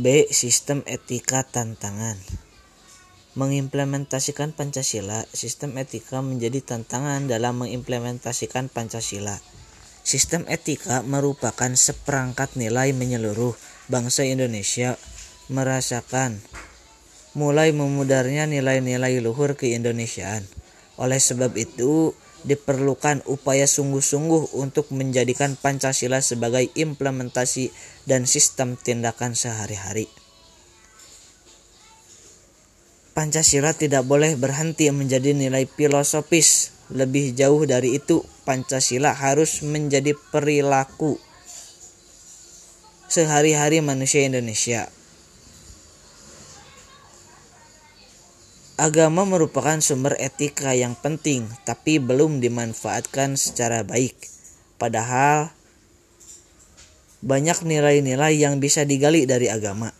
B. 0.00 0.32
Sistem 0.32 0.80
etika 0.88 1.44
tantangan 1.44 2.16
Mengimplementasikan 3.36 4.56
Pancasila, 4.56 5.28
sistem 5.36 5.76
etika 5.76 6.24
menjadi 6.24 6.64
tantangan 6.64 7.28
dalam 7.28 7.60
mengimplementasikan 7.60 8.72
Pancasila. 8.72 9.36
Sistem 10.00 10.48
etika 10.48 11.04
merupakan 11.04 11.68
seperangkat 11.76 12.56
nilai 12.56 12.96
menyeluruh 12.96 13.52
bangsa 13.92 14.24
Indonesia 14.24 14.96
merasakan 15.52 16.40
mulai 17.36 17.76
memudarnya 17.76 18.48
nilai-nilai 18.48 19.20
luhur 19.20 19.52
keindonesiaan. 19.52 20.48
Oleh 20.96 21.20
sebab 21.20 21.52
itu, 21.60 22.16
diperlukan 22.44 23.26
upaya 23.28 23.68
sungguh-sungguh 23.68 24.56
untuk 24.56 24.88
menjadikan 24.92 25.56
Pancasila 25.58 26.24
sebagai 26.24 26.68
implementasi 26.72 27.72
dan 28.08 28.24
sistem 28.24 28.76
tindakan 28.80 29.36
sehari-hari. 29.36 30.08
Pancasila 33.10 33.74
tidak 33.76 34.06
boleh 34.06 34.38
berhenti 34.38 34.88
menjadi 34.88 35.36
nilai 35.36 35.66
filosofis. 35.68 36.72
Lebih 36.90 37.38
jauh 37.38 37.62
dari 37.68 37.98
itu, 37.98 38.24
Pancasila 38.42 39.14
harus 39.14 39.62
menjadi 39.62 40.16
perilaku 40.34 41.20
sehari-hari 43.10 43.82
manusia 43.82 44.22
Indonesia. 44.22 44.86
Agama 48.80 49.28
merupakan 49.28 49.76
sumber 49.84 50.16
etika 50.16 50.72
yang 50.72 50.96
penting, 50.96 51.44
tapi 51.68 52.00
belum 52.00 52.40
dimanfaatkan 52.40 53.36
secara 53.36 53.84
baik. 53.84 54.16
Padahal 54.80 55.52
banyak 57.20 57.60
nilai-nilai 57.68 58.40
yang 58.40 58.56
bisa 58.56 58.88
digali 58.88 59.28
dari 59.28 59.52
agama 59.52 59.92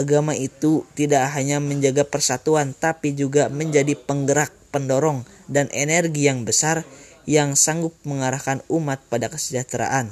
agama 0.00 0.32
itu 0.32 0.88
tidak 0.96 1.28
hanya 1.36 1.58
menjaga 1.58 2.08
persatuan 2.08 2.72
tapi 2.72 3.12
juga 3.12 3.52
menjadi 3.52 3.92
penggerak, 3.98 4.54
pendorong, 4.72 5.28
dan 5.50 5.68
energi 5.76 6.24
yang 6.30 6.48
besar 6.48 6.88
yang 7.28 7.52
sanggup 7.54 7.92
mengarahkan 8.08 8.64
umat 8.72 9.04
pada 9.12 9.28
kesejahteraan. 9.28 10.10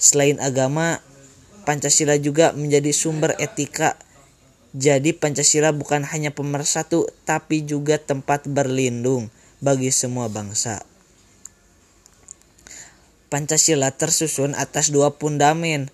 Selain 0.00 0.42
agama, 0.42 0.98
Pancasila 1.62 2.16
juga 2.16 2.50
menjadi 2.56 2.90
sumber 2.90 3.36
etika. 3.38 3.94
Jadi 4.70 5.10
Pancasila 5.10 5.74
bukan 5.74 6.06
hanya 6.06 6.30
pemersatu 6.30 7.10
tapi 7.26 7.66
juga 7.66 7.98
tempat 7.98 8.46
berlindung 8.46 9.34
bagi 9.58 9.90
semua 9.90 10.30
bangsa. 10.30 10.86
Pancasila 13.30 13.94
tersusun 13.94 14.58
atas 14.58 14.90
dua 14.90 15.14
pundamen, 15.14 15.90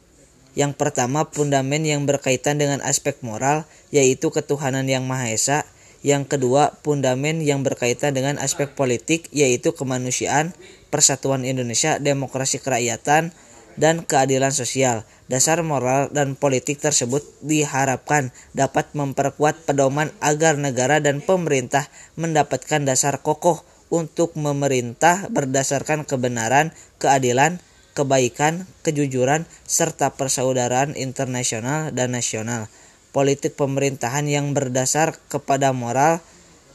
yang 0.56 0.72
pertama, 0.72 1.28
fundamen 1.28 1.84
yang 1.84 2.08
berkaitan 2.08 2.56
dengan 2.56 2.80
aspek 2.80 3.20
moral, 3.20 3.68
yaitu 3.92 4.32
ketuhanan 4.32 4.88
yang 4.88 5.04
Maha 5.04 5.28
Esa. 5.28 5.68
Yang 6.00 6.32
kedua, 6.32 6.80
fundamen 6.80 7.44
yang 7.44 7.60
berkaitan 7.60 8.16
dengan 8.16 8.40
aspek 8.40 8.72
politik, 8.72 9.28
yaitu 9.36 9.76
kemanusiaan, 9.76 10.56
persatuan 10.88 11.44
Indonesia, 11.44 12.00
demokrasi 12.00 12.56
kerakyatan, 12.56 13.36
dan 13.76 14.04
keadilan 14.04 14.52
sosial. 14.52 15.04
Dasar 15.30 15.62
moral 15.62 16.12
dan 16.12 16.34
politik 16.34 16.80
tersebut 16.80 17.22
diharapkan 17.44 18.32
dapat 18.52 18.90
memperkuat 18.96 19.68
pedoman 19.68 20.12
agar 20.20 20.56
negara 20.58 21.00
dan 21.00 21.22
pemerintah 21.24 21.88
mendapatkan 22.16 22.82
dasar 22.84 23.20
kokoh 23.20 23.62
untuk 23.88 24.34
memerintah 24.34 25.30
berdasarkan 25.30 26.02
kebenaran, 26.02 26.74
keadilan, 26.98 27.62
kebaikan, 27.96 28.68
kejujuran, 28.84 29.48
serta 29.64 30.12
persaudaraan 30.14 30.92
internasional 30.98 31.94
dan 31.94 32.12
nasional. 32.12 32.68
Politik 33.14 33.56
pemerintahan 33.56 34.28
yang 34.28 34.52
berdasar 34.52 35.16
kepada 35.32 35.72
moral 35.72 36.20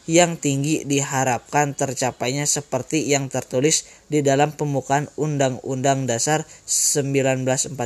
yang 0.10 0.38
tinggi 0.38 0.82
diharapkan 0.88 1.78
tercapainya 1.78 2.50
seperti 2.50 3.06
yang 3.06 3.30
tertulis 3.30 3.86
di 4.10 4.26
dalam 4.26 4.58
pembukaan 4.58 5.12
Undang-Undang 5.14 6.10
Dasar 6.10 6.50
1945 6.66 7.78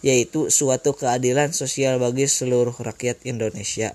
yaitu 0.00 0.40
suatu 0.48 0.96
keadilan 0.96 1.52
sosial 1.52 2.00
bagi 2.00 2.24
seluruh 2.24 2.74
rakyat 2.74 3.28
Indonesia. 3.28 3.92